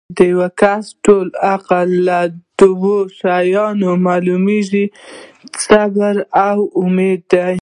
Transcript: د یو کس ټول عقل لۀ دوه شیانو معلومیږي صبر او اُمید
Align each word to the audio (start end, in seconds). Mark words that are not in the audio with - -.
د 0.17 0.17
یو 0.33 0.41
کس 0.59 0.83
ټول 1.05 1.27
عقل 1.53 1.87
لۀ 2.07 2.21
دوه 2.59 2.95
شیانو 3.19 3.91
معلومیږي 4.05 4.85
صبر 5.65 6.15
او 6.49 6.57
اُمید 6.81 7.27